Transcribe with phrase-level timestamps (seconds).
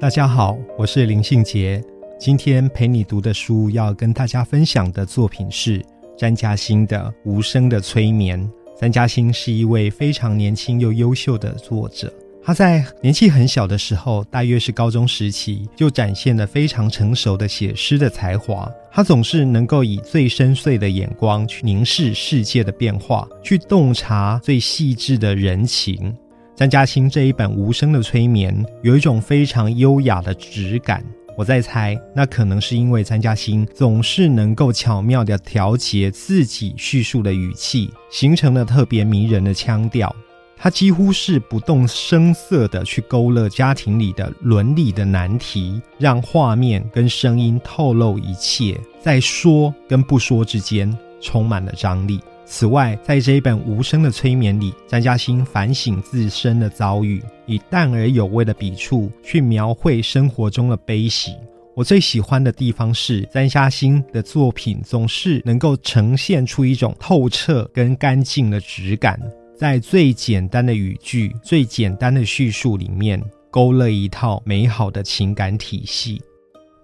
[0.00, 1.82] 大家好，我是林信杰。
[2.20, 5.84] 今天陪你读的书要跟大家分享的作品是
[6.16, 8.40] 詹嘉欣的《无声的催眠》。
[8.80, 12.14] 詹嘉欣是一位非常年轻又优秀的作者。
[12.44, 18.70] 他在年纪很小的时候，大约是高中时期，就展现了非常成熟的写诗的才华。
[18.92, 26.14] 他总是能够以最深邃的眼光去凝视世界的变化，去洞察最细致的人情。
[26.58, 31.04] 张嘉欣这一本《无声的催眠》有一种非常优雅的质感，
[31.36, 40.12] 我在猜，那可能是因为张嘉欣总是能够巧妙地调节自己叙述的语气，形成了特别迷人的腔调。
[40.56, 52.18] 他几乎是不动声色地去勾勒家庭里的伦理的难题，让画面跟声音透露一切，在说跟不说之间充满了张力。
[52.50, 61.34] 此外，在这一本无声的催眠里，张嘉欣反省自身的遭遇，以淡而有味的笔触去描绘生活中的悲喜。
[61.76, 69.20] 我最喜欢的地方是，张嘉欣的作品总是能够呈现出一种透彻跟干净的质感，
[69.54, 76.20] 在最简单的语句、最简单的叙述里面，勾勒一套美好的情感体系。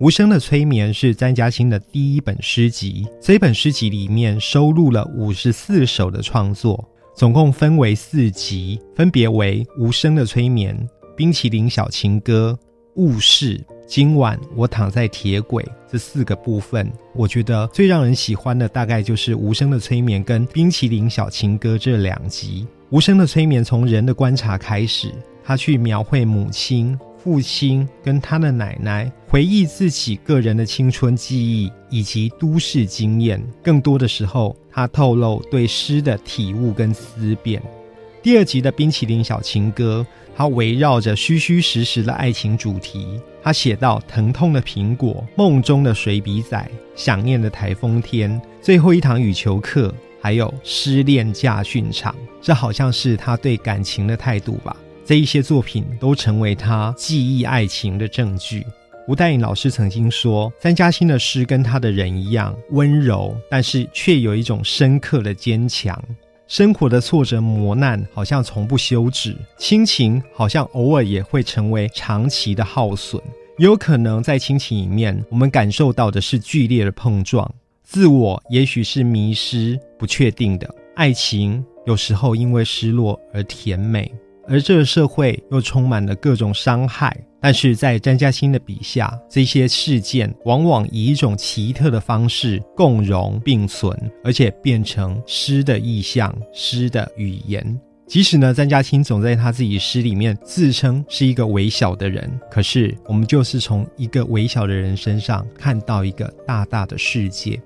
[0.00, 3.06] 无声的催眠是詹嘉欣的第一本诗集。
[3.20, 10.76] 这本诗集里面收录了五十四首的创作，总共分为四集，分别为《无声的催眠》、
[11.14, 12.58] 《冰淇淋小情歌》、
[13.00, 13.56] 《雾事》、
[13.86, 16.90] 《今晚我躺在铁轨》这四个部分。
[17.14, 22.66] 我觉得最让人喜欢的大概就是《无声的催眠》跟《冰淇淋小情歌》这两集。
[22.90, 25.12] 《无声的催眠》从人的观察开始，
[25.44, 26.98] 他去描绘母亲。
[27.24, 37.62] 父亲跟他的奶奶回忆自己个人的青春记忆以及都市经验，更多的时候，他透露对诗的体悟跟思辨。
[38.22, 43.18] 第二集的冰淇淋小情歌，它围绕着虚虚实实的爱情主题。
[43.42, 52.14] 他写到疼痛的苹果、梦中的水笔仔、想念的台风天、最后一堂羽球课，还有失恋驾训场。
[52.42, 54.76] 这好像是他对感情的态度吧。
[55.04, 58.64] 这一些作品都成为他记忆爱情的证据。
[59.06, 66.02] 吴代颖老师曾经说，三嘉欣的诗跟他的人一样温柔，但是却有一种深刻的坚强。
[66.46, 73.22] 生活的挫折磨难好像从不休止，亲情好像偶尔也会成为长期的耗损。
[73.58, 77.50] 有可能在亲情里面，我们感受到的是剧烈的碰撞，
[77.82, 80.74] 自我也许是迷失、不确定的。
[80.94, 84.10] 爱情有时候因为失落而甜美。
[84.48, 97.80] 而这个社会又充满了各种伤害，但是在詹嘉欣的笔下，这些事件往往以一种奇特的方式共融并存，而且变成诗的意象、诗的语言。
[98.06, 107.58] 即使呢，詹嘉欣总在他自己诗里面自称是一个微小的人，可是我们就是从一个微小的人身上看到一个大大的世界。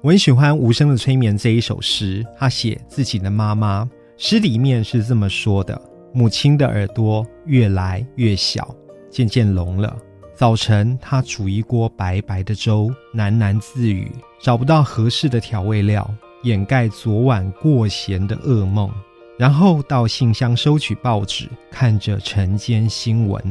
[0.00, 3.86] 我很喜欢《无声的催眠》这一首诗，他写自己的妈妈，
[4.16, 5.78] 诗里面是这么说的。
[6.12, 8.74] 母亲的耳朵越来越小，
[9.10, 9.96] 渐渐聋了。
[10.34, 14.10] 早晨，她煮一锅白白的粥，喃喃自语，
[14.40, 16.08] 找不到合适的调味料，
[16.42, 18.90] 掩盖昨晚过咸的噩梦。
[19.38, 23.42] 然后到信箱收取报纸，看着晨间新闻，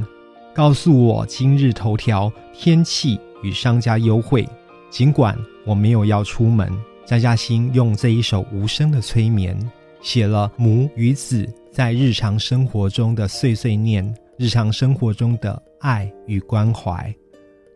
[0.53, 4.47] 告诉我今日头条天气与商家优惠。
[4.90, 6.72] 尽管我没有要出门，
[7.06, 9.58] 张嘉欣用这一首无声的催眠，
[10.02, 11.47] 写了母与子。
[11.71, 17.13] 在日常生活中的碎碎念，日常生活中的爱与关怀，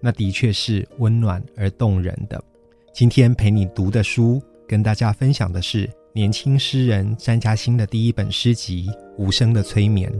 [0.01, 2.43] 那的确是温暖而动人的。
[2.91, 8.87] 今天陪你读的书，跟大家分享的是年轻诗人詹嘉欣的第一本诗集
[9.17, 10.11] 《无声的催眠》。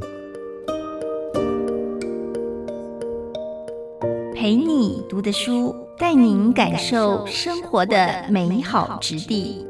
[4.36, 9.66] 陪你读的书，带您感受生活的美好质地。